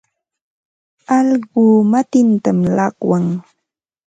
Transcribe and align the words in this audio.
Allquu 1.17 1.63
matintam 1.91 2.57
llaqwan. 2.75 3.25